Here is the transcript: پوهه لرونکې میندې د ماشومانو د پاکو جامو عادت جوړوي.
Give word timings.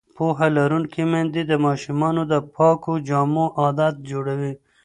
پوهه 0.15 0.47
لرونکې 0.57 1.03
میندې 1.11 1.41
د 1.47 1.53
ماشومانو 1.65 2.21
د 2.31 2.33
پاکو 2.55 2.93
جامو 3.07 3.45
عادت 3.59 3.95
جوړوي. 4.09 4.53